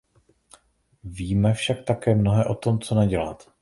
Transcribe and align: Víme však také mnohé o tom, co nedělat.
Víme 1.03 1.53
však 1.53 1.83
také 1.85 2.15
mnohé 2.15 2.45
o 2.45 2.55
tom, 2.55 2.79
co 2.79 2.95
nedělat. 2.95 3.53